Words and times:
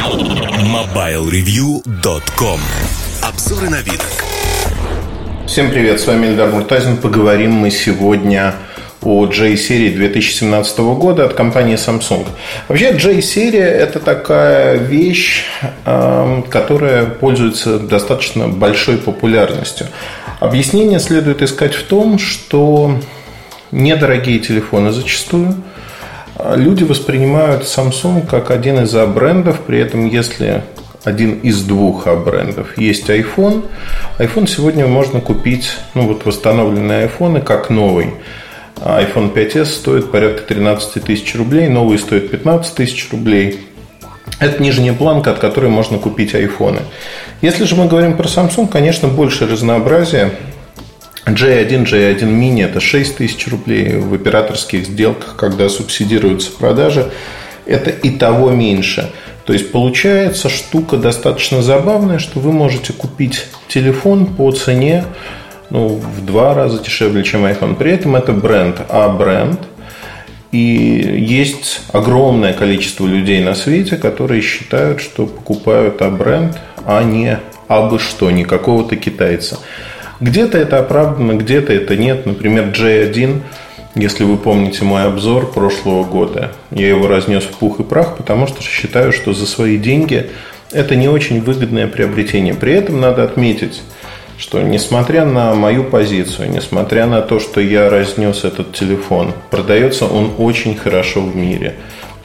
MobileReview.com 0.00 2.60
Обзоры 3.20 3.68
на 3.68 3.82
вид. 3.82 4.00
Всем 5.46 5.70
привет, 5.70 6.00
с 6.00 6.06
вами 6.06 6.28
Эльдар 6.28 6.48
Муртазин. 6.48 6.96
Поговорим 6.96 7.52
мы 7.52 7.70
сегодня 7.70 8.54
о 9.02 9.26
J-серии 9.26 9.90
2017 9.90 10.78
года 10.78 11.26
от 11.26 11.34
компании 11.34 11.76
Samsung. 11.76 12.26
Вообще 12.68 12.96
J-серия 12.96 13.66
это 13.66 14.00
такая 14.00 14.78
вещь, 14.78 15.44
эм, 15.84 16.44
которая 16.44 17.04
пользуется 17.04 17.78
достаточно 17.78 18.48
большой 18.48 18.96
популярностью. 18.96 19.86
Объяснение 20.38 20.98
следует 20.98 21.42
искать 21.42 21.74
в 21.74 21.82
том, 21.82 22.18
что 22.18 22.98
недорогие 23.70 24.38
телефоны 24.38 24.92
зачастую 24.92 25.62
люди 26.56 26.84
воспринимают 26.84 27.62
Samsung 27.62 28.26
как 28.26 28.50
один 28.50 28.80
из 28.80 28.92
брендов, 28.92 29.60
при 29.60 29.78
этом 29.80 30.06
если 30.06 30.62
один 31.04 31.38
из 31.40 31.62
двух 31.62 32.06
брендов. 32.24 32.76
Есть 32.76 33.08
iPhone. 33.08 33.68
iPhone 34.18 34.46
сегодня 34.46 34.86
можно 34.86 35.20
купить, 35.20 35.70
ну 35.94 36.06
вот 36.06 36.24
восстановленные 36.26 37.08
iPhone 37.08 37.42
как 37.42 37.70
новый. 37.70 38.14
iPhone 38.76 39.32
5s 39.32 39.66
стоит 39.66 40.10
порядка 40.10 40.42
13 40.42 41.04
тысяч 41.04 41.34
рублей, 41.34 41.68
новый 41.68 41.98
стоит 41.98 42.30
15 42.30 42.74
тысяч 42.74 43.08
рублей. 43.10 43.66
Это 44.38 44.62
нижняя 44.62 44.94
планка, 44.94 45.32
от 45.32 45.38
которой 45.38 45.70
можно 45.70 45.98
купить 45.98 46.34
айфоны. 46.34 46.80
Если 47.42 47.64
же 47.64 47.76
мы 47.76 47.88
говорим 47.88 48.16
про 48.16 48.26
Samsung, 48.26 48.68
конечно, 48.68 49.08
больше 49.08 49.46
разнообразия. 49.46 50.30
J1, 51.34 51.84
J1 51.84 52.22
mini 52.24 52.64
это 52.64 52.80
6 52.80 53.16
тысяч 53.16 53.46
рублей 53.48 53.96
в 53.98 54.14
операторских 54.14 54.86
сделках, 54.86 55.36
когда 55.36 55.68
субсидируются 55.68 56.50
продажи, 56.52 57.10
это 57.66 57.90
и 57.90 58.10
того 58.10 58.50
меньше. 58.50 59.10
То 59.44 59.52
есть 59.52 59.72
получается 59.72 60.48
штука 60.48 60.96
достаточно 60.96 61.62
забавная, 61.62 62.18
что 62.18 62.40
вы 62.40 62.52
можете 62.52 62.92
купить 62.92 63.46
телефон 63.68 64.26
по 64.26 64.52
цене 64.52 65.04
ну, 65.70 65.88
в 65.88 66.24
два 66.24 66.54
раза 66.54 66.82
дешевле, 66.82 67.22
чем 67.24 67.44
iPhone. 67.44 67.76
При 67.76 67.92
этом 67.92 68.16
это 68.16 68.32
бренд, 68.32 68.80
а 68.88 69.08
бренд. 69.08 69.60
И 70.52 70.58
есть 70.58 71.82
огромное 71.92 72.52
количество 72.52 73.06
людей 73.06 73.42
на 73.42 73.54
свете, 73.54 73.96
которые 73.96 74.42
считают, 74.42 75.00
что 75.00 75.26
покупают 75.26 76.02
а 76.02 76.10
бренд, 76.10 76.58
а 76.84 77.02
не 77.04 77.38
абы 77.68 78.00
что, 78.00 78.30
не 78.32 78.44
какого-то 78.44 78.96
китайца. 78.96 79.60
Где-то 80.20 80.58
это 80.58 80.78
оправдано, 80.78 81.32
где-то 81.32 81.72
это 81.72 81.96
нет. 81.96 82.26
Например, 82.26 82.66
J1, 82.66 83.40
если 83.94 84.24
вы 84.24 84.36
помните 84.36 84.84
мой 84.84 85.04
обзор 85.04 85.50
прошлого 85.50 86.04
года, 86.04 86.52
я 86.70 86.88
его 86.88 87.08
разнес 87.08 87.44
в 87.44 87.56
пух 87.58 87.80
и 87.80 87.82
прах, 87.82 88.18
потому 88.18 88.46
что 88.46 88.62
считаю, 88.62 89.12
что 89.12 89.32
за 89.32 89.46
свои 89.46 89.78
деньги 89.78 90.30
это 90.72 90.94
не 90.94 91.08
очень 91.08 91.40
выгодное 91.40 91.86
приобретение. 91.86 92.52
При 92.52 92.74
этом 92.74 93.00
надо 93.00 93.24
отметить, 93.24 93.80
что 94.36 94.60
несмотря 94.60 95.24
на 95.24 95.54
мою 95.54 95.84
позицию, 95.84 96.50
несмотря 96.50 97.06
на 97.06 97.22
то, 97.22 97.40
что 97.40 97.62
я 97.62 97.88
разнес 97.88 98.44
этот 98.44 98.74
телефон, 98.74 99.32
продается 99.50 100.04
он 100.04 100.32
очень 100.36 100.76
хорошо 100.76 101.22
в 101.22 101.34
мире. 101.34 101.76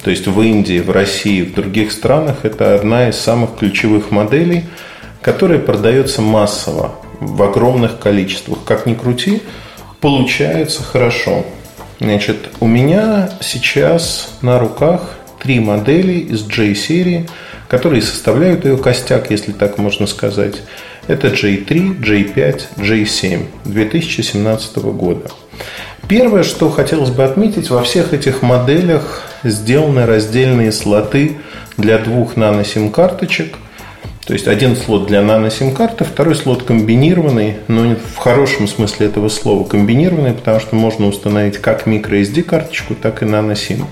То 0.04 0.12
есть 0.12 0.28
в 0.28 0.42
Индии, 0.42 0.82
в 0.82 0.92
России, 0.92 1.44
в 1.44 1.54
других 1.54 1.94
странах 1.94 2.40
это 2.44 2.76
одна 2.76 3.08
из 3.08 3.16
самых 3.16 3.56
ключевых 3.58 4.12
моделей, 4.12 4.66
которая 5.22 5.60
продается 5.60 6.22
массово 6.22 6.92
в 7.20 7.42
огромных 7.44 8.00
количествах. 8.00 8.60
Как 8.66 8.86
ни 8.86 8.94
крути, 8.94 9.42
получается 10.02 10.84
хорошо. 10.84 11.46
Значит, 12.00 12.50
у 12.60 12.68
меня 12.68 13.30
сейчас 13.42 14.38
на 14.42 14.60
руках 14.60 15.16
три 15.42 15.60
модели 15.60 16.14
из 16.14 16.44
J-серии, 16.46 17.28
которые 17.68 18.02
составляют 18.02 18.66
ее 18.66 18.78
костяк, 18.78 19.32
если 19.32 19.52
так 19.52 19.78
можно 19.78 20.08
сказать. 20.08 20.56
Это 21.08 21.28
J3, 21.28 22.00
J5, 22.00 22.62
J7 22.78 23.46
2017 23.66 24.78
года. 24.78 25.30
Первое, 26.08 26.44
что 26.44 26.70
хотелось 26.70 27.10
бы 27.10 27.24
отметить, 27.24 27.70
во 27.70 27.82
всех 27.84 28.14
этих 28.14 28.42
моделях 28.42 29.24
сделаны 29.44 30.06
раздельные 30.06 30.72
слоты 30.72 31.38
для 31.78 31.98
двух 31.98 32.36
нано-сим-карточек– 32.36 33.56
то 34.26 34.34
есть 34.34 34.48
один 34.48 34.76
слот 34.76 35.06
для 35.06 35.22
нано-сим-карты, 35.22 36.04
второй 36.04 36.36
слот 36.36 36.64
комбинированный, 36.64 37.58
но 37.68 37.96
в 37.96 38.18
хорошем 38.18 38.68
смысле 38.68 39.06
этого 39.06 39.30
слова 39.30 39.68
комбинированный, 39.68 40.34
потому 40.34 40.60
что 40.60 40.76
можно 40.76 41.06
установить 41.06 41.60
как 41.60 41.86
microSD 41.86 42.42
карточку, 42.42 42.96
так 42.96 43.22
и 43.22 43.26
нано-сим. 43.26 43.86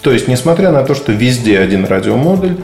То 0.00 0.12
есть, 0.12 0.28
несмотря 0.28 0.70
на 0.70 0.84
то, 0.84 0.94
что 0.94 1.10
везде 1.10 1.58
один 1.58 1.84
радиомодуль, 1.84 2.58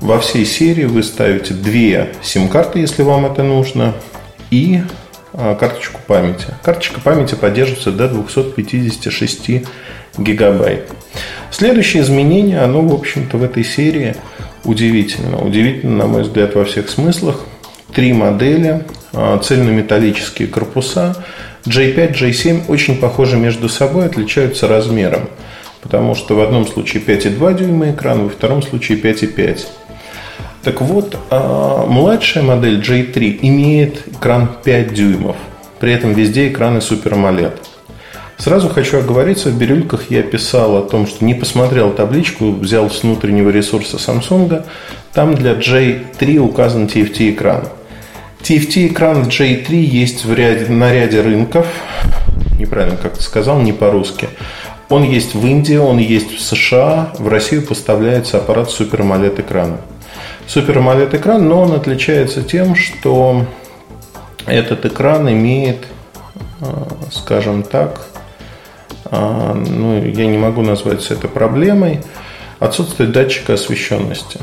во 0.00 0.20
всей 0.20 0.44
серии 0.44 0.84
вы 0.84 1.02
ставите 1.02 1.54
две 1.54 2.10
сим-карты, 2.22 2.78
если 2.78 3.02
вам 3.02 3.24
это 3.24 3.42
нужно, 3.42 3.94
и 4.50 4.82
а, 5.32 5.54
карточку 5.54 6.00
памяти. 6.06 6.46
Карточка 6.62 7.00
памяти 7.00 7.36
поддерживается 7.36 7.90
до 7.90 8.06
256 8.08 9.62
гигабайт. 10.18 10.90
Следующее 11.50 12.02
изменение, 12.02 12.60
оно, 12.60 12.82
в 12.82 12.92
общем-то, 12.92 13.38
в 13.38 13.42
этой 13.42 13.64
серии– 13.64 14.14
удивительно. 14.64 15.38
Удивительно, 15.38 15.96
на 15.96 16.06
мой 16.06 16.22
взгляд, 16.22 16.54
во 16.54 16.64
всех 16.64 16.88
смыслах. 16.88 17.40
Три 17.94 18.12
модели, 18.12 18.84
а, 19.12 19.38
цельнометаллические 19.38 20.48
корпуса. 20.48 21.16
J5, 21.66 22.14
J7 22.14 22.62
очень 22.68 22.96
похожи 22.96 23.36
между 23.36 23.68
собой, 23.68 24.06
отличаются 24.06 24.68
размером. 24.68 25.28
Потому 25.82 26.14
что 26.14 26.36
в 26.36 26.40
одном 26.40 26.66
случае 26.66 27.02
5,2 27.02 27.54
дюйма 27.54 27.90
экран, 27.90 28.24
во 28.24 28.28
втором 28.28 28.62
случае 28.62 28.98
5,5. 28.98 29.66
Так 30.62 30.82
вот, 30.82 31.16
а, 31.30 31.86
младшая 31.86 32.44
модель 32.44 32.80
J3 32.80 33.38
имеет 33.42 34.08
экран 34.08 34.48
5 34.62 34.94
дюймов. 34.94 35.36
При 35.78 35.92
этом 35.92 36.12
везде 36.12 36.48
экраны 36.48 36.78
Super 36.78 37.12
AMOLED. 37.12 37.54
Сразу 38.40 38.70
хочу 38.70 38.98
оговориться, 38.98 39.50
в 39.50 39.58
бирюльках 39.58 40.10
я 40.10 40.22
писал 40.22 40.78
о 40.78 40.82
том, 40.82 41.06
что 41.06 41.26
не 41.26 41.34
посмотрел 41.34 41.90
табличку, 41.90 42.52
взял 42.52 42.88
с 42.90 43.02
внутреннего 43.02 43.50
ресурса 43.50 43.98
Samsung. 43.98 44.64
Там 45.12 45.34
для 45.34 45.52
J3 45.52 46.38
указан 46.38 46.86
TFT 46.86 47.32
экран. 47.32 47.64
TFT 48.40 48.86
экран 48.86 49.24
в 49.24 49.28
J3 49.28 49.74
есть 49.74 50.24
в 50.24 50.32
ряде, 50.32 50.72
на 50.72 50.90
ряде 50.90 51.20
рынков. 51.20 51.66
Неправильно 52.58 52.96
как-то 52.96 53.22
сказал, 53.22 53.60
не 53.60 53.74
по-русски. 53.74 54.30
Он 54.88 55.02
есть 55.02 55.34
в 55.34 55.46
Индии, 55.46 55.76
он 55.76 55.98
есть 55.98 56.34
в 56.34 56.40
США. 56.40 57.12
В 57.18 57.28
Россию 57.28 57.66
поставляется 57.66 58.38
аппарат 58.38 58.68
Super 58.68 59.00
AMOLED 59.00 59.42
экрана. 59.42 59.82
Super 60.48 60.76
AMOLED 60.78 61.14
экран, 61.14 61.46
но 61.46 61.60
он 61.60 61.72
отличается 61.72 62.42
тем, 62.42 62.74
что 62.74 63.44
этот 64.46 64.86
экран 64.86 65.28
имеет, 65.30 65.84
э, 66.62 66.66
скажем 67.12 67.64
так, 67.64 68.06
ну, 69.10 70.04
я 70.04 70.26
не 70.26 70.38
могу 70.38 70.62
назвать 70.62 71.10
это 71.10 71.28
проблемой, 71.28 72.00
отсутствие 72.58 73.08
датчика 73.08 73.54
освещенности. 73.54 74.38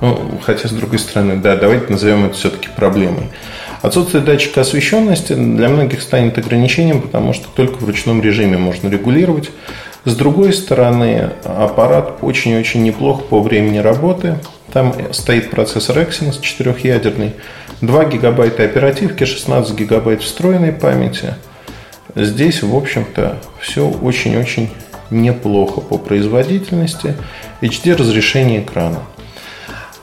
Ну, 0.00 0.38
хотя, 0.42 0.68
с 0.68 0.72
другой 0.72 0.98
стороны, 0.98 1.36
да, 1.36 1.56
давайте 1.56 1.92
назовем 1.92 2.26
это 2.26 2.34
все-таки 2.34 2.68
проблемой. 2.74 3.30
Отсутствие 3.82 4.22
датчика 4.22 4.60
освещенности 4.60 5.32
для 5.32 5.68
многих 5.68 6.02
станет 6.02 6.38
ограничением, 6.38 7.02
потому 7.02 7.32
что 7.32 7.46
только 7.54 7.78
в 7.78 7.86
ручном 7.86 8.22
режиме 8.22 8.58
можно 8.58 8.88
регулировать. 8.88 9.50
С 10.04 10.14
другой 10.14 10.52
стороны, 10.52 11.30
аппарат 11.44 12.18
очень-очень 12.22 12.82
неплох 12.82 13.26
по 13.26 13.40
времени 13.40 13.78
работы. 13.78 14.38
Там 14.72 14.94
стоит 15.12 15.50
процессор 15.50 15.98
Exynos 15.98 16.40
четырехъядерный, 16.40 17.32
2 17.80 18.04
гигабайта 18.04 18.64
оперативки, 18.64 19.24
16 19.24 19.74
гигабайт 19.74 20.22
встроенной 20.22 20.72
памяти– 20.72 21.34
Здесь, 22.24 22.62
в 22.62 22.74
общем-то, 22.74 23.38
все 23.60 23.88
очень-очень 23.88 24.70
неплохо 25.10 25.80
по 25.80 25.98
производительности. 25.98 27.16
HD 27.60 27.96
разрешение 27.96 28.62
экрана. 28.62 29.02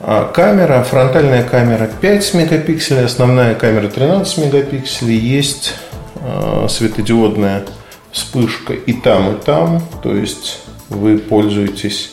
А 0.00 0.24
камера, 0.24 0.82
фронтальная 0.82 1.42
камера 1.42 1.90
5 2.00 2.34
мегапикселей, 2.34 3.04
основная 3.04 3.54
камера 3.54 3.88
13 3.88 4.38
мегапикселей. 4.38 5.18
Есть 5.18 5.74
э, 6.16 6.66
светодиодная 6.68 7.64
вспышка 8.12 8.72
и 8.72 8.92
там, 8.92 9.34
и 9.34 9.38
там. 9.38 9.82
То 10.02 10.14
есть 10.14 10.60
вы 10.88 11.18
пользуетесь 11.18 12.12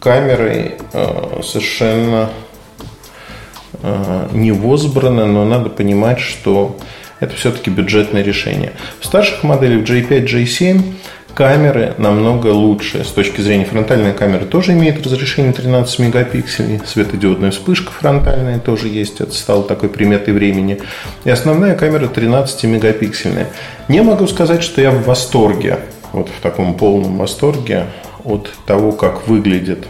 камерой 0.00 0.76
э, 0.92 1.40
совершенно 1.44 2.30
э, 3.82 4.28
невозбранно, 4.32 5.26
но 5.26 5.44
надо 5.44 5.68
понимать, 5.68 6.20
что 6.20 6.76
это 7.20 7.34
все-таки 7.34 7.70
бюджетное 7.70 8.22
решение. 8.22 8.72
В 9.00 9.06
старших 9.06 9.42
моделях 9.42 9.88
J5, 9.88 10.24
J7 10.24 10.82
камеры 11.34 11.94
намного 11.98 12.48
лучше. 12.48 13.04
С 13.04 13.08
точки 13.08 13.40
зрения 13.40 13.64
фронтальной 13.64 14.12
камеры 14.12 14.44
тоже 14.44 14.72
имеет 14.72 15.04
разрешение 15.04 15.52
13 15.52 16.00
мегапикселей. 16.00 16.80
Светодиодная 16.84 17.52
вспышка 17.52 17.92
фронтальная 17.92 18.58
тоже 18.58 18.88
есть. 18.88 19.20
Это 19.20 19.32
стало 19.32 19.62
такой 19.62 19.88
приметой 19.88 20.34
времени. 20.34 20.80
И 21.24 21.30
основная 21.30 21.76
камера 21.76 22.08
13 22.08 22.64
мегапиксельная. 22.64 23.48
Не 23.86 24.02
могу 24.02 24.26
сказать, 24.26 24.62
что 24.62 24.80
я 24.80 24.90
в 24.90 25.04
восторге. 25.04 25.78
Вот 26.12 26.28
в 26.28 26.40
таком 26.40 26.74
полном 26.74 27.18
восторге 27.18 27.86
от 28.24 28.50
того, 28.66 28.92
как 28.92 29.28
выглядит 29.28 29.86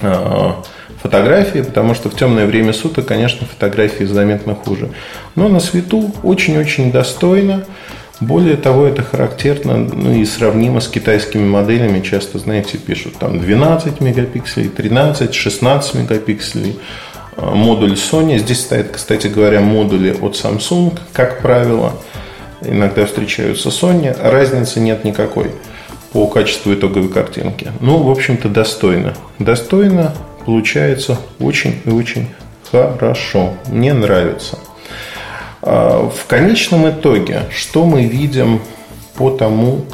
а, 0.00 0.62
фотографии, 1.02 1.60
потому 1.60 1.94
что 1.94 2.10
в 2.10 2.16
темное 2.16 2.46
время 2.46 2.72
суток, 2.72 3.06
конечно, 3.06 3.46
фотографии 3.46 4.04
заметно 4.04 4.54
хуже. 4.54 4.90
Но 5.34 5.48
на 5.48 5.60
свету 5.60 6.12
очень-очень 6.22 6.92
достойно. 6.92 7.64
Более 8.20 8.56
того, 8.56 8.86
это 8.86 9.02
характерно 9.02 9.76
ну, 9.76 10.12
и 10.12 10.24
сравнимо 10.24 10.80
с 10.80 10.88
китайскими 10.88 11.46
моделями. 11.46 12.00
Часто, 12.00 12.38
знаете, 12.40 12.76
пишут 12.76 13.16
там 13.18 13.38
12 13.38 14.00
мегапикселей, 14.00 14.68
13, 14.68 15.32
16 15.32 15.94
мегапикселей. 15.94 16.80
А, 17.36 17.54
модуль 17.54 17.92
Sony. 17.92 18.38
Здесь 18.38 18.62
стоят, 18.62 18.88
кстати 18.90 19.28
говоря, 19.28 19.60
модули 19.60 20.16
от 20.20 20.34
Samsung, 20.34 20.98
как 21.12 21.40
правило. 21.40 21.92
Иногда 22.60 23.06
встречаются 23.06 23.68
Sony. 23.68 24.16
Разницы 24.20 24.80
нет 24.80 25.04
никакой 25.04 25.52
по 26.12 26.26
качеству 26.26 26.74
итоговой 26.74 27.10
картинки. 27.10 27.70
Ну, 27.80 28.02
в 28.02 28.10
общем-то, 28.10 28.48
достойно. 28.48 29.14
Достойно 29.38 30.14
получается 30.48 31.18
очень 31.40 31.74
и 31.84 31.90
очень 31.90 32.26
хорошо. 32.72 33.52
Мне 33.66 33.92
нравится. 33.92 34.58
А, 35.60 36.08
в 36.08 36.24
конечном 36.26 36.88
итоге, 36.88 37.42
что 37.54 37.84
мы 37.84 38.06
видим 38.06 38.62
по 39.14 39.28
тому, 39.28 39.84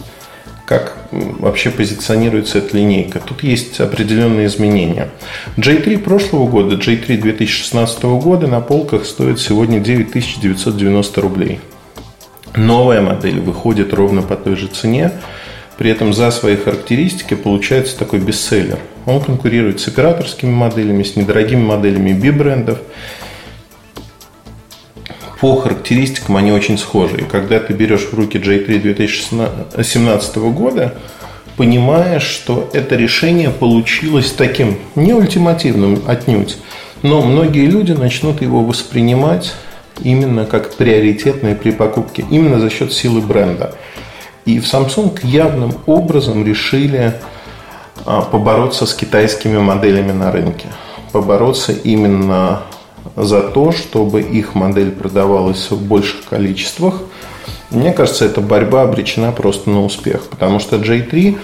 как 0.65 0.97
вообще 1.11 1.71
позиционируется 1.71 2.59
эта 2.59 2.77
линейка. 2.77 3.19
Тут 3.19 3.43
есть 3.43 3.81
определенные 3.81 4.47
изменения. 4.47 5.09
J3 5.57 5.99
прошлого 5.99 6.47
года, 6.47 6.77
J3 6.77 7.17
2016 7.17 8.05
года 8.05 8.47
на 8.47 8.61
полках 8.61 9.07
стоит 9.07 9.41
сегодня 9.41 9.81
9990 9.81 11.21
рублей. 11.21 11.61
Новая 12.55 13.01
модель 13.01 13.41
выходит 13.41 13.93
ровно 13.93 14.23
по 14.23 14.37
той 14.37 14.55
же 14.55 14.69
цене. 14.69 15.11
При 15.79 15.91
этом 15.91 16.13
за 16.13 16.31
свои 16.31 16.57
характеристики 16.57 17.35
получается 17.35 17.99
такой 17.99 18.21
бестселлер. 18.21 18.79
Он 19.07 19.21
конкурирует 19.21 19.81
с 19.81 19.89
операторскими 19.89 20.51
моделями, 20.51 21.03
с 21.03 21.17
недорогими 21.17 21.63
моделями 21.63 22.13
B-брендов 22.13 22.79
по 25.45 25.57
характеристикам 25.57 26.39
они 26.39 26.53
очень 26.53 26.79
схожи. 26.79 27.19
И 27.19 27.25
когда 27.25 27.59
ты 27.59 27.75
берешь 27.75 28.07
в 28.11 28.15
руки 28.15 28.39
J3 28.39 28.79
2017 28.79 30.37
года, 30.37 30.95
понимаешь, 31.59 32.23
что 32.23 32.71
это 32.73 32.97
решение 32.97 33.51
получилось 33.51 34.31
таким 34.31 34.79
не 34.95 35.13
ультимативным 35.13 36.03
отнюдь, 36.07 36.57
но 37.03 37.21
многие 37.21 37.67
люди 37.67 37.93
начнут 37.93 38.41
его 38.41 38.65
воспринимать 38.65 39.53
именно 40.03 40.47
как 40.47 40.73
приоритетное 40.77 41.55
при 41.55 41.73
покупке, 41.73 42.25
именно 42.31 42.59
за 42.59 42.71
счет 42.71 42.95
силы 42.95 43.21
бренда. 43.21 43.75
И 44.45 44.61
в 44.61 44.65
Samsung 44.65 45.19
явным 45.23 45.75
образом 45.87 46.45
решили 46.45 47.15
а, 48.05 48.23
побороться 48.23 48.87
с 48.87 48.95
китайскими 48.95 49.59
моделями 49.59 50.13
на 50.13 50.31
рынке. 50.31 50.67
Побороться 51.13 51.73
именно 51.73 52.63
за 53.17 53.41
то, 53.43 53.73
чтобы 53.73 54.21
их 54.21 54.55
модель 54.55 54.91
продавалась 54.91 55.71
в 55.71 55.81
больших 55.81 56.25
количествах. 56.25 57.03
Мне 57.71 57.93
кажется, 57.93 58.25
эта 58.25 58.41
борьба 58.41 58.83
обречена 58.83 59.33
просто 59.33 59.71
на 59.71 59.83
успех, 59.85 60.27
потому 60.29 60.61
что 60.61 60.77
J3 60.77 61.39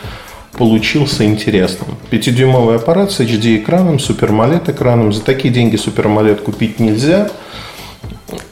получился 0.53 1.25
интересным. 1.25 1.97
5-дюймовый 2.11 2.77
аппарат 2.77 3.13
с 3.13 3.21
HD-экраном, 3.21 3.97
Super 3.97 4.31
AMOLED 4.31 4.73
экраном. 4.73 5.13
За 5.13 5.23
такие 5.23 5.53
деньги 5.53 5.77
AMOLED 5.77 6.43
купить 6.43 6.81
нельзя. 6.81 7.31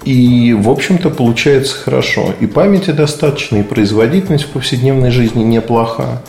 И, 0.05 0.55
в 0.55 0.69
общем-то, 0.69 1.11
получается 1.11 1.77
хорошо. 1.77 2.35
И 2.41 2.47
памяти 2.47 2.91
достаточно, 2.91 3.59
и 3.59 3.63
производительность 3.63 4.45
в 4.45 4.49
повседневной 4.51 5.11
жизни 5.11 5.43
неплоха. 5.43 6.23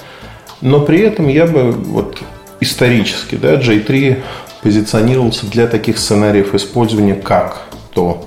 Но 0.61 0.81
при 0.81 0.99
этом 1.01 1.27
я 1.27 1.47
бы 1.47 1.71
вот 1.71 2.21
исторически, 2.59 3.35
да, 3.35 3.55
J3 3.55 4.21
позиционировался 4.61 5.45
для 5.45 5.67
таких 5.67 5.97
сценариев 5.97 6.53
использования, 6.53 7.15
как 7.15 7.63
то, 7.93 8.25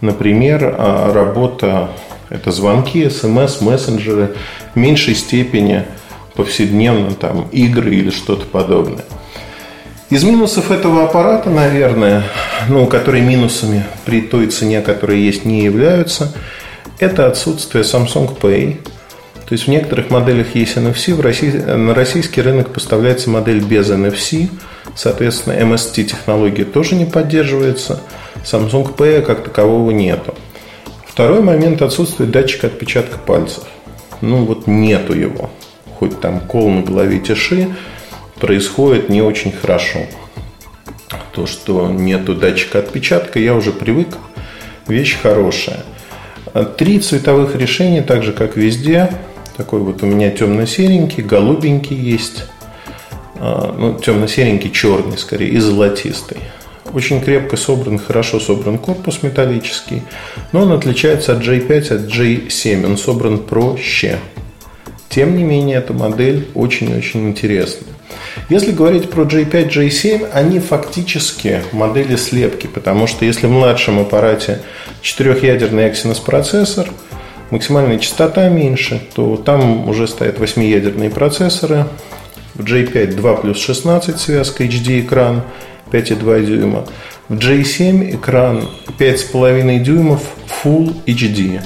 например, 0.00 0.74
а, 0.78 1.12
работа 1.12 1.90
это 2.32 2.50
звонки, 2.50 3.08
смс, 3.10 3.60
мессенджеры, 3.60 4.36
в 4.74 4.78
меньшей 4.78 5.14
степени 5.14 5.84
повседневно 6.34 7.12
там 7.12 7.46
игры 7.52 7.94
или 7.94 8.10
что-то 8.10 8.46
подобное. 8.46 9.04
Из 10.12 10.24
минусов 10.24 10.70
этого 10.70 11.04
аппарата, 11.04 11.48
наверное, 11.48 12.24
ну, 12.68 12.86
которые 12.86 13.24
минусами 13.24 13.84
при 14.04 14.20
той 14.20 14.46
цене, 14.48 14.82
которые 14.82 15.24
есть, 15.24 15.44
не 15.44 15.64
являются, 15.64 16.32
это 16.98 17.26
отсутствие 17.26 17.82
Samsung 17.82 18.38
Pay. 18.38 18.76
То 19.48 19.52
есть 19.54 19.64
в 19.64 19.68
некоторых 19.68 20.10
моделях 20.10 20.54
есть 20.54 20.76
NFC, 20.76 21.14
в 21.14 21.20
России, 21.20 21.50
на 21.50 21.94
российский 21.94 22.42
рынок 22.42 22.72
поставляется 22.72 23.30
модель 23.30 23.60
без 23.64 23.90
NFC– 23.90 24.48
Соответственно, 24.94 25.54
MST 25.54 26.04
технология 26.04 26.64
тоже 26.64 26.94
не 26.94 27.06
поддерживается. 27.06 28.00
Samsung 28.44 28.94
Pay 28.94 29.22
как 29.22 29.44
такового 29.44 29.90
нету. 29.90 30.34
Второй 31.06 31.40
момент– 31.42 31.82
отсутствие 31.82 32.28
датчика 32.28 32.66
отпечатка 32.66 33.18
пальцев. 33.18 33.64
Ну 34.20 34.44
вот 34.44 34.66
нету 34.66 35.14
его. 35.14 35.50
Хоть 35.98 36.20
там 36.20 36.40
кол 36.40 36.70
на 36.70 36.82
голове 36.82 37.20
тиши, 37.20 37.68
происходит 38.42 39.08
не 39.08 39.22
очень 39.22 39.52
хорошо. 39.52 40.00
То, 41.32 41.46
что 41.46 41.88
нету 41.88 42.34
датчика 42.34 42.80
отпечатка, 42.80 43.38
я 43.38 43.54
уже 43.54 43.72
привык. 43.72 44.08
Вещь 44.86 45.16
хорошая. 45.18 45.80
Три 46.76 46.98
цветовых 46.98 47.56
решения, 47.56 48.02
так 48.02 48.22
же 48.22 48.34
как 48.34 48.58
везде. 48.58 49.10
Такой 49.56 49.80
вот 49.80 50.02
у 50.02 50.06
меня 50.06 50.30
темно-серенький, 50.30 51.22
голубенький 51.22 51.96
есть– 51.96 52.44
а, 53.44 53.74
ну, 53.76 53.98
темно-серенький, 53.98 54.70
черный 54.70 55.18
скорее, 55.18 55.50
и 55.50 55.58
золотистый. 55.58 56.36
Очень 56.92 57.20
крепко 57.20 57.56
собран, 57.56 57.98
хорошо 57.98 58.38
собран 58.38 58.78
корпус 58.78 59.24
металлический, 59.24 60.02
но 60.52 60.60
он 60.60 60.70
отличается 60.70 61.32
от 61.32 61.42
J5, 61.42 61.92
от 61.92 62.02
J7. 62.02 62.86
Он 62.86 62.96
собран 62.96 63.38
проще. 63.38 64.20
Тем 65.08 65.36
не 65.36 65.42
менее, 65.42 65.78
эта 65.78 65.92
модель 65.92 66.46
очень-очень 66.54 67.30
интересная. 67.30 67.91
Если 68.48 68.72
говорить 68.72 69.10
про 69.10 69.22
J5, 69.24 69.70
J7, 69.70 70.30
они 70.32 70.58
фактически 70.58 71.62
модели 71.72 72.16
слепки, 72.16 72.66
потому 72.66 73.06
что 73.06 73.24
если 73.24 73.46
в 73.46 73.50
младшем 73.50 74.00
аппарате 74.00 74.60
четырехъядерный 75.00 75.88
Exynos 75.88 76.22
процессор, 76.24 76.88
максимальная 77.50 77.98
частота 77.98 78.48
меньше, 78.48 79.00
то 79.14 79.36
там 79.36 79.88
уже 79.88 80.06
стоят 80.08 80.38
восьмиядерные 80.38 81.10
процессоры, 81.10 81.86
в 82.54 82.64
J5 82.64 83.14
2 83.14 83.36
плюс 83.36 83.58
16 83.58 84.20
связка 84.20 84.64
HD 84.64 85.00
экран 85.00 85.42
5,2 85.90 86.44
дюйма. 86.44 86.86
В 87.28 87.34
J7 87.34 88.16
экран 88.16 88.68
5,5 88.98 89.78
дюймов 89.78 90.20
Full 90.62 91.04
HD. 91.06 91.62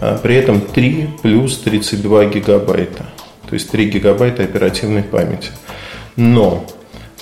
А 0.00 0.18
при 0.18 0.36
этом 0.36 0.60
3 0.60 1.08
плюс 1.22 1.58
32 1.58 2.24
гигабайта. 2.26 3.06
То 3.48 3.54
есть 3.54 3.70
3 3.70 3.90
гигабайта 3.90 4.42
оперативной 4.42 5.02
памяти. 5.02 5.50
Но 6.16 6.66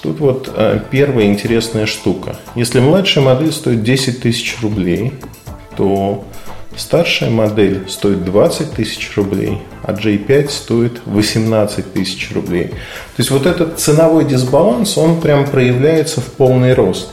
тут 0.03 0.21
вот 0.21 0.53
а, 0.55 0.79
первая 0.91 1.27
интересная 1.27 1.87
штука. 1.87 2.37
Если 2.55 2.81
младшая 2.81 3.25
модель 3.25 3.53
стоит 3.53 3.83
10 3.83 4.21
тысяч 4.21 4.57
рублей, 4.63 5.13
то 5.77 6.25
Старшая 6.77 7.31
модель 7.31 7.89
стоит 7.89 8.23
20 8.25 8.73
тысяч 8.73 9.17
рублей, 9.17 9.63
а 9.83 9.93
J5 9.93 10.51
стоит 10.51 11.01
18 11.07 11.95
тысяч 11.95 12.31
рублей. 12.35 12.69
То 12.69 12.75
есть 13.19 13.31
вот 13.31 13.47
этот 13.47 13.81
ценовой 13.81 14.27
дисбаланс, 14.27 14.99
он 14.99 15.23
прям 15.23 15.47
проявляется 15.47 16.21
в 16.21 16.27
полный 16.27 16.75
рост. 16.75 17.13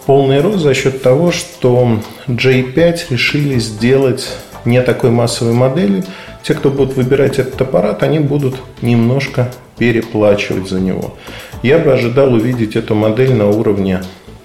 В 0.00 0.06
полный 0.06 0.40
рост 0.40 0.58
за 0.58 0.74
счет 0.74 1.00
того, 1.00 1.30
что 1.30 2.00
J5 2.26 3.02
решили 3.10 3.60
сделать 3.60 4.28
не 4.64 4.82
такой 4.82 5.10
массовой 5.10 5.52
моделью. 5.52 6.02
Те, 6.42 6.54
кто 6.54 6.70
будут 6.70 6.96
выбирать 6.96 7.38
этот 7.38 7.60
аппарат, 7.60 8.02
они 8.02 8.18
будут 8.18 8.56
немножко 8.80 9.52
переплачивать 9.78 10.68
за 10.68 10.80
него. 10.80 11.16
Я 11.62 11.78
бы 11.78 11.92
ожидал 11.92 12.32
увидеть 12.32 12.76
эту 12.76 12.94
модель 12.94 13.34
на 13.34 13.48
уровне 13.48 14.02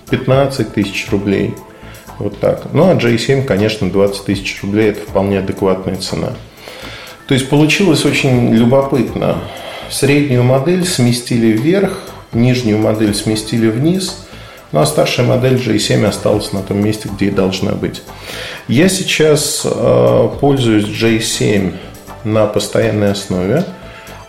15 0.10 0.74
тысяч 0.74 1.10
рублей– 1.12 1.54
вот 2.20 2.40
так. 2.40 2.74
Ну, 2.74 2.90
а 2.90 2.96
J7, 2.96 3.44
конечно, 3.44 3.90
20 3.90 4.26
тысяч 4.26 4.62
рублей– 4.62 4.90
это 4.90 5.02
вполне 5.02 5.40
адекватная 5.40 5.98
цена. 5.98 6.34
То 7.28 7.34
есть, 7.34 7.50
получилось 7.50 8.06
очень 8.06 8.54
любопытно. 8.54 9.38
Среднюю 9.90 10.44
модель 10.44 10.86
сместили 10.86 11.48
вверх, 11.48 12.02
нижнюю 12.34 12.78
модель 12.80 13.14
сместили 13.14 13.70
вниз, 13.70 14.26
ну, 14.72 14.82
а 14.82 14.86
старшая 14.86 15.26
модель 15.26 15.56
J7 15.56 16.06
осталась 16.06 16.52
на 16.52 16.62
том 16.62 16.84
месте, 16.84 17.10
где 17.14 17.28
и 17.28 17.32
должна 17.32 17.72
быть. 17.72 18.02
Я 18.68 18.90
сейчас 18.90 19.62
э, 19.64 20.30
пользуюсь 20.42 20.86
J7 20.86 21.74
на 22.28 22.46
постоянной 22.46 23.12
основе. 23.12 23.64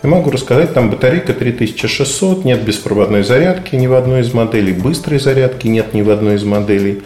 И 0.02 0.07
могу 0.07 0.31
рассказать, 0.31 0.75
там 0.75 0.90
батарейка 0.90 1.35
3600, 1.35 2.45
нет 2.45 2.62
беспроводной 2.62 3.25
зарядки 3.25 3.75
ни 3.75 3.88
в 3.88 3.95
одной 3.95 4.21
из 4.21 4.33
моделей, 4.33 4.73
быстрой 4.73 5.19
зарядки 5.19 5.67
нет 5.67 5.93
ни 5.93 6.02
в 6.02 6.11
одной 6.11 6.37
из 6.37 6.45
моделей. 6.45 7.02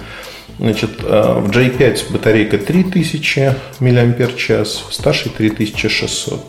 Значит, 0.58 0.90
э, 1.02 1.40
в 1.40 1.50
J5 1.50 2.12
батарейка 2.12 2.58
3000 2.58 3.54
мАч, 3.80 4.50
в 4.50 4.92
старшей 4.92 5.30
3600. 5.30 6.44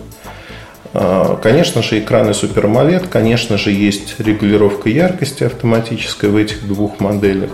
А, 0.93 1.37
конечно 1.37 1.81
же, 1.81 1.99
экраны 1.99 2.31
Super 2.31 2.65
AMOLED, 2.65 3.07
конечно 3.07 3.57
же, 3.57 3.71
есть 3.71 4.19
регулировка 4.19 4.89
яркости 4.89 5.43
автоматическая 5.43 6.29
в 6.29 6.35
этих 6.35 6.67
двух 6.67 6.99
моделях. 6.99 7.51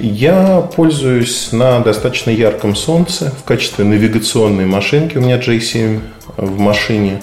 Я 0.00 0.62
пользуюсь 0.62 1.52
на 1.52 1.80
достаточно 1.80 2.30
ярком 2.30 2.74
солнце 2.74 3.30
в 3.38 3.44
качестве 3.44 3.84
навигационной 3.84 4.64
машинки. 4.64 5.18
У 5.18 5.20
меня 5.20 5.38
J7 5.38 6.00
в 6.38 6.58
машине 6.58 7.20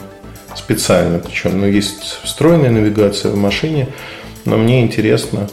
специально, 0.55 1.17
причем 1.17 1.59
ну, 1.59 1.65
есть 1.65 2.19
встроенная 2.23 2.69
навигация 2.69 3.31
в 3.31 3.35
машине, 3.35 3.87
но 4.45 4.57
мне 4.57 4.81
интересно 4.81 5.49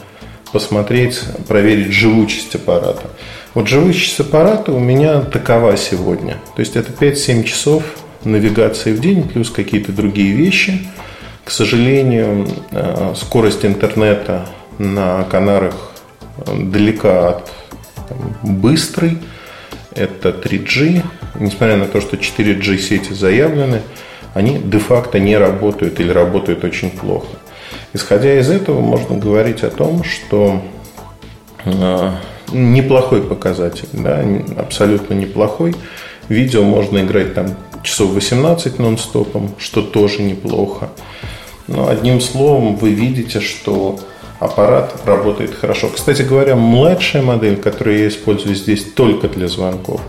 посмотреть, 0.51 1.19
проверить 1.47 1.91
живучесть 1.91 2.53
аппарата. 2.53 3.09
Вот 3.55 3.67
живучесть 3.67 4.19
аппарата 4.19 4.71
у 4.71 4.79
меня 4.79 5.21
такова 5.21 5.77
сегодня. 5.77 6.37
То 6.55 6.59
есть 6.59 6.75
это 6.75 6.91
5-7 6.91 7.43
часов 7.43 7.83
навигации 8.23 8.93
в 8.93 9.01
день, 9.01 9.23
плюс 9.23 9.49
какие-то 9.49 9.91
другие 9.91 10.33
вещи. 10.33 10.87
К 11.43 11.49
сожалению, 11.49 12.47
э, 12.69 13.13
скорость 13.15 13.65
интернета 13.65 14.45
на 14.77 15.23
Канарах 15.23 15.94
далека 16.45 17.29
от 17.29 17.51
там, 18.07 18.57
быстрой. 18.59 19.19
Это 19.93 20.29
3G. 20.29 21.03
Несмотря 21.39 21.77
на 21.77 21.85
то, 21.85 22.01
что 22.01 22.17
4G 22.17 22.77
сети 22.77 23.13
заявлены, 23.13 23.81
они 24.33 24.59
де-факто 24.59 25.19
не 25.19 25.37
работают 25.37 25.99
или 25.99 26.11
работают 26.11 26.63
очень 26.63 26.91
плохо. 26.91 27.27
Исходя 27.93 28.37
из 28.39 28.49
этого, 28.49 28.81
можно 28.81 29.17
говорить 29.17 29.63
о 29.63 29.69
том, 29.69 30.03
что 30.03 30.61
э, 31.63 32.11
неплохой 32.51 33.21
показатель, 33.21 33.87
да, 33.93 34.23
абсолютно 34.57 35.13
неплохой. 35.13 35.75
Видео 36.27 36.63
можно 36.63 36.99
играть 36.99 37.33
там 37.33 37.55
часов 37.83 38.11
18 38.11 38.79
нон-стопом, 38.79 39.55
что 39.57 39.81
тоже 39.81 40.23
неплохо. 40.23 40.89
Но 41.67 41.87
одним 41.87 42.19
словом, 42.19 42.75
вы 42.75 42.91
видите, 42.91 43.39
что 43.39 43.99
аппарат 44.39 44.95
работает 45.05 45.53
хорошо. 45.53 45.89
Кстати 45.89 46.21
говоря, 46.21 46.55
младшая 46.55 47.23
модель, 47.23 47.57
которую 47.57 47.99
я 47.99 48.07
использую 48.07 48.55
здесь 48.55 48.83
только 48.83 49.27
для 49.27 49.47
звонков, 49.47 50.01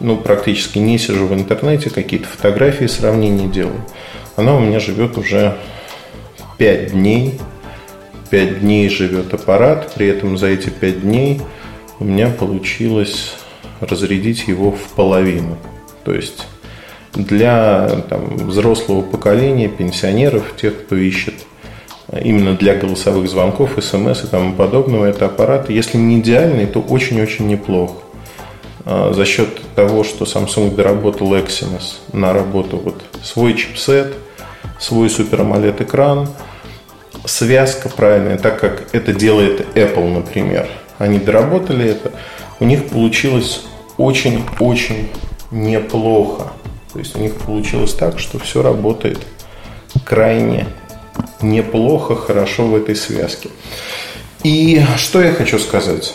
ну, 0.00 0.16
практически 0.16 0.78
не 0.78 0.98
сижу 0.98 1.26
в 1.26 1.34
интернете, 1.34 1.90
какие-то 1.90 2.28
фотографии, 2.28 2.86
сравнения 2.86 3.48
делаю, 3.48 3.80
она 4.36 4.54
у 4.56 4.60
меня 4.60 4.80
живет 4.80 5.16
уже 5.16 5.56
5 6.58 6.92
дней. 6.92 7.38
5 8.30 8.60
дней 8.60 8.88
живет 8.88 9.32
аппарат, 9.32 9.92
при 9.94 10.08
этом 10.08 10.36
за 10.36 10.48
эти 10.48 10.68
5 10.68 11.02
дней 11.02 11.40
у 12.00 12.04
меня 12.04 12.28
получилось 12.28 13.34
разрядить 13.80 14.48
его 14.48 14.72
в 14.72 14.94
половину. 14.94 15.56
То 16.04 16.12
есть 16.12 16.46
для 17.14 17.88
там, 18.08 18.36
взрослого 18.36 19.02
поколения, 19.02 19.68
пенсионеров, 19.68 20.54
тех, 20.56 20.84
кто 20.84 20.96
ищет 20.96 21.34
именно 22.12 22.54
для 22.54 22.74
голосовых 22.74 23.28
звонков, 23.28 23.72
смс 23.80 24.24
и 24.24 24.26
тому 24.26 24.54
подобного, 24.54 25.06
это 25.06 25.26
аппарат, 25.26 25.70
если 25.70 25.98
не 25.98 26.20
идеальный, 26.20 26.66
то 26.66 26.80
очень-очень 26.80 27.46
неплох. 27.46 27.96
А, 28.84 29.12
за 29.12 29.24
счет 29.24 29.48
того, 29.74 30.04
что 30.04 30.24
Samsung 30.24 30.74
доработал 30.74 31.34
Exynos 31.34 31.96
на 32.12 32.32
работу 32.32 32.76
вот 32.76 33.02
свой 33.22 33.54
чипсет, 33.54 34.14
свой 34.78 35.08
Super 35.08 35.40
AMOLED 35.40 35.82
экран, 35.82 36.28
связка 37.24 37.88
правильная, 37.88 38.38
так 38.38 38.60
как 38.60 38.94
это 38.94 39.12
делает 39.12 39.66
Apple, 39.74 40.12
например. 40.12 40.68
Они 40.98 41.18
доработали 41.18 41.90
это, 41.90 42.12
у 42.60 42.64
них 42.64 42.86
получилось 42.88 43.62
очень-очень 43.98 45.08
неплохо. 45.50 46.52
То 46.92 47.00
есть 47.00 47.16
у 47.16 47.18
них 47.18 47.34
получилось 47.34 47.92
так, 47.92 48.18
что 48.18 48.38
все 48.38 48.62
работает 48.62 49.18
крайне 50.04 50.66
неплохо, 51.42 52.16
хорошо 52.16 52.66
в 52.66 52.76
этой 52.76 52.96
связке. 52.96 53.50
И 54.42 54.80
что 54.96 55.22
я 55.22 55.32
хочу 55.32 55.58
сказать? 55.58 56.14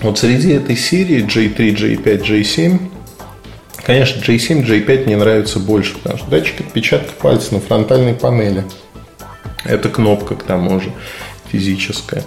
Вот 0.00 0.18
среди 0.18 0.52
этой 0.52 0.76
серии 0.76 1.24
J3, 1.24 1.74
J5, 1.74 2.22
J7, 2.22 2.78
конечно, 3.84 4.20
J7, 4.20 4.64
J5 4.64 5.06
мне 5.06 5.16
нравится 5.16 5.58
больше, 5.58 5.94
потому 5.94 6.18
что 6.18 6.30
датчик 6.30 6.60
отпечатка 6.60 7.12
пальца 7.20 7.54
на 7.54 7.60
фронтальной 7.60 8.14
панели. 8.14 8.64
Это 9.64 9.88
кнопка, 9.88 10.36
к 10.36 10.44
тому 10.44 10.80
же, 10.80 10.92
физическая. 11.50 12.22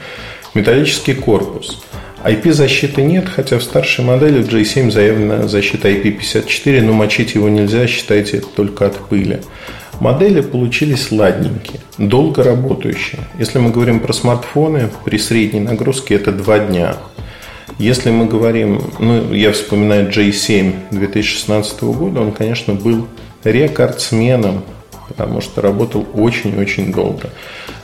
Металлический 0.53 1.13
корпус. 1.13 1.81
IP-защиты 2.23 3.01
нет, 3.01 3.29
хотя 3.29 3.59
в 3.59 3.63
старшей 3.63 4.03
модели 4.03 4.43
J7 4.43 4.91
заявлена 4.91 5.47
защита 5.47 5.89
IP54, 5.89 6.81
но 6.81 6.91
мочить 6.91 7.35
его 7.35 7.47
нельзя, 7.47 7.87
считайте 7.87 8.37
это 8.37 8.47
только 8.47 8.87
от 8.87 8.97
пыли. 8.97 9.39
Модели 9.99 10.41
получились 10.41 11.11
ладненькие, 11.11 11.81
долго 11.97 12.43
работающие. 12.43 13.21
Если 13.37 13.59
мы 13.59 13.71
говорим 13.71 13.99
про 13.99 14.13
смартфоны, 14.13 14.89
при 15.05 15.17
средней 15.17 15.59
нагрузке 15.59 16.15
это 16.15 16.31
2 16.31 16.59
дня. 16.59 16.95
Если 17.77 18.09
мы 18.09 18.25
говорим, 18.25 18.81
ну, 18.99 19.33
я 19.33 19.51
вспоминаю 19.51 20.09
J7 20.09 20.73
2016 20.91 21.81
года, 21.83 22.21
он, 22.21 22.31
конечно, 22.31 22.73
был 22.73 23.07
рекордсменом, 23.43 24.63
потому 25.07 25.41
что 25.41 25.61
работал 25.61 26.05
очень-очень 26.13 26.91
долго. 26.91 27.29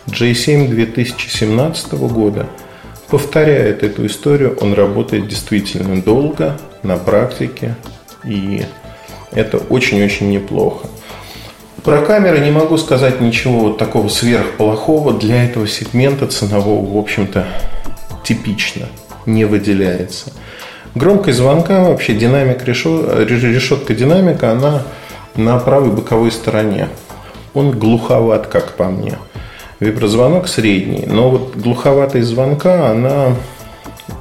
J7 0.08 0.68
2017 0.68 1.94
года– 1.94 2.48
повторяет 3.10 3.84
эту 3.84 4.06
историю, 4.08 4.58
он 4.60 4.74
работает 4.74 5.28
действительно 5.28 6.02
долго, 6.02 6.58
на 6.84 6.98
практике, 6.98 7.76
и 8.24 8.64
это 9.32 9.58
очень-очень 9.58 10.30
неплохо. 10.30 10.88
Про 11.84 12.02
камеры 12.02 12.40
не 12.40 12.52
могу 12.52 12.78
сказать 12.78 13.22
ничего 13.22 13.60
вот 13.60 13.78
такого 13.78 14.08
сверхплохого. 14.08 15.14
Для 15.14 15.44
этого 15.44 15.68
сегмента 15.68 16.28
ценового, 16.28 16.86
в 16.86 16.98
общем-то, 16.98 17.46
типично, 18.24 18.88
не 19.26 19.46
выделяется. 19.46 20.32
Громкость 20.96 21.38
звонка, 21.38 21.84
вообще 21.84 22.14
динамик, 22.14 22.66
решетка 22.66 23.94
динамика, 23.94 24.52
она 24.52 24.84
на 25.36 25.60
правой 25.60 25.92
боковой 25.92 26.32
стороне. 26.32 26.88
Он 27.54 27.72
глуховат, 27.72 28.48
как 28.48 28.74
по 28.74 28.86
мне. 28.86 29.18
Виброзвонок 29.80 30.48
средний, 30.48 31.06
но 31.06 31.30
вот 31.30 31.56
глуховатость 31.56 32.28
звонка, 32.28 32.92
она 32.92 33.36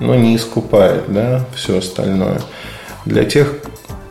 ну, 0.00 0.14
не 0.14 0.36
искупает 0.36 1.04
да, 1.08 1.44
все 1.54 1.78
остальное. 1.78 2.40
Для 3.04 3.24
тех, 3.24 3.54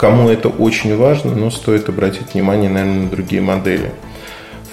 кому 0.03 0.27
это 0.27 0.49
очень 0.49 0.97
важно, 0.97 1.33
но 1.33 1.49
стоит 1.49 1.87
обратить 1.87 2.33
внимание, 2.33 2.69
наверное, 2.69 3.03
на 3.03 3.09
другие 3.09 3.41
модели. 3.41 3.93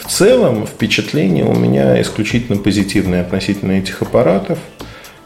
В 0.00 0.10
целом, 0.10 0.66
впечатление 0.66 1.44
у 1.44 1.54
меня 1.54 2.02
исключительно 2.02 2.58
позитивное 2.58 3.20
относительно 3.20 3.78
этих 3.78 4.02
аппаратов. 4.02 4.58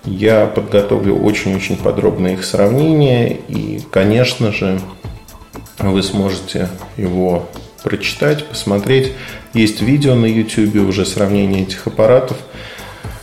Я 0.05 0.45
подготовлю 0.45 1.17
очень-очень 1.17 1.79
подробное 1.79 2.35
их 2.35 2.45
сравнение, 2.45 3.35
и, 3.49 3.81
конечно 3.91 4.53
же, 4.53 4.79
вы 5.79 6.03
сможете 6.03 6.69
его 6.99 7.49
прочитать, 7.83 8.45
посмотреть. 8.45 9.13
Есть 9.55 9.81
видео 9.81 10.15
на 10.17 10.27
YouTube 10.27 10.87
уже 10.87 11.07
сравнение 11.07 11.63
этих 11.63 11.87
аппаратов, 11.87 12.37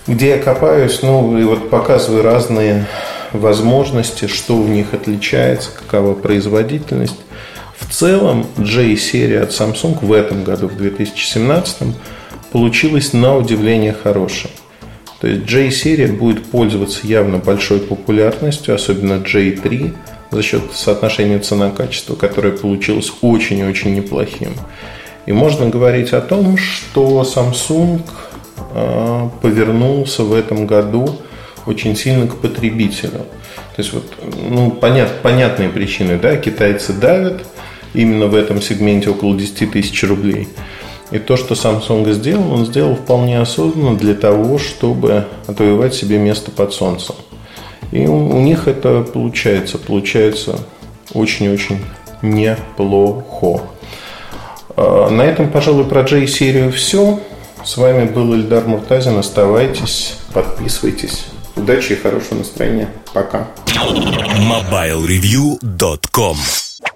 где 0.08 0.30
я 0.30 0.40
копаюсь, 0.40 1.04
ну 1.04 1.38
и 1.38 1.44
вот 1.44 1.70
показываю 1.70 2.24
разные 2.24 2.88
возможности, 3.34 4.28
что 4.28 4.58
в 4.58 4.70
них 4.70 4.94
отличается, 4.94 5.70
какова 5.72 6.14
производительность. 6.14 7.18
В 7.78 7.92
целом 7.92 8.46
J-серия 8.58 9.42
от 9.42 9.52
Samsung 9.52 9.98
в 10.06 10.14
этом 10.14 10.44
году, 10.44 10.68
в 10.68 10.78
2017, 10.78 11.96
получилась 12.52 13.14
на 13.14 13.38
удивление 13.38 13.94
хорошей. 13.94 14.52
То 15.20 15.28
есть 15.28 15.50
J-серия 15.50 16.08
будет 16.08 16.46
пользоваться 16.46 17.06
явно 17.06 17.38
большой 17.38 17.80
популярностью, 17.80 18.76
особенно 18.76 19.14
J3, 19.14 19.94
за 20.32 20.42
счет 20.42 20.64
соотношения 20.74 21.40
цена-качество, 21.40 22.16
которое 22.16 22.52
получилось 22.52 23.12
очень 23.22 23.60
и 23.60 23.64
очень 23.64 23.96
неплохим. 23.96 24.54
И 25.26 25.34
можно 25.34 25.70
говорить 25.70 26.14
о 26.14 26.22
том, 26.22 26.58
что 26.58 27.22
Samsung 27.22 28.02
а, 28.74 29.30
повернулся 29.42 30.24
в 30.24 30.34
этом 30.34 30.66
году 30.66 31.18
очень 31.66 31.96
сильно 31.96 32.28
к 32.28 32.38
потребителю. 32.38 33.26
То 33.76 33.80
есть 33.80 33.94
вот, 33.94 34.06
ну, 34.50 34.72
понят, 34.72 35.22
понятные 35.22 35.70
причины, 35.70 36.18
да, 36.18 36.38
китайцы 36.38 36.94
давят 36.94 37.44
именно 37.94 38.28
в 38.28 38.36
этом 38.36 38.62
сегменте 38.62 39.10
около 39.10 39.38
10 39.38 39.72
тысяч 39.72 40.04
рублей. 40.04 40.48
И 41.12 41.20
то, 41.20 41.36
что 41.36 41.56
Samsung 41.56 42.12
сделал, 42.14 42.54
он 42.54 42.66
сделал 42.66 42.96
вполне 42.96 43.40
осознанно 43.40 43.98
для 43.98 44.14
того, 44.14 44.58
чтобы 44.58 45.26
отвоевать 45.46 45.94
себе 45.94 46.18
место 46.18 46.52
под 46.52 46.74
солнцем. 46.74 47.16
И 47.92 48.08
у, 48.08 48.30
у 48.30 48.40
них 48.40 48.68
это 48.68 49.02
получается, 49.02 49.78
получается 49.78 50.60
очень-очень 51.14 51.80
неплохо. 52.22 53.64
А, 54.78 55.10
на 55.10 55.24
этом, 55.24 55.50
пожалуй, 55.50 55.84
про 55.84 56.04
J-серию 56.04 56.72
все. 56.72 57.20
С 57.64 57.78
вами 57.78 58.06
был 58.06 58.34
Ильдар 58.34 58.66
Муртазин. 58.66 59.18
Оставайтесь, 59.18 60.16
подписывайтесь. 60.34 61.26
Удачи 61.56 61.94
и 61.94 61.96
хорошего 61.96 62.40
настроения. 62.40 62.90
Пока. 63.14 63.48
MobileReview.com 63.68 66.38